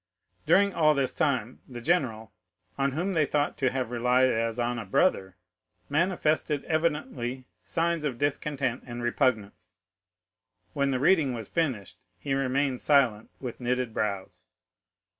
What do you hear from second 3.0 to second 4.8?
they thought to have relied as on